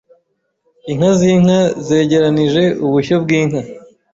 [0.91, 3.61] Inka z'inka zegeranije ubushyo bw'inka.